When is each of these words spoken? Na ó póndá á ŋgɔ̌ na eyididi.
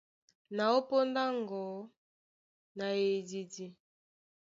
Na 0.55 0.63
ó 0.77 0.79
póndá 0.89 1.21
á 1.29 1.35
ŋgɔ̌ 1.41 1.63
na 2.77 2.85
eyididi. 3.01 3.65